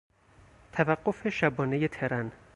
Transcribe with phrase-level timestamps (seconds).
[0.73, 2.31] توقف شبانهی ترن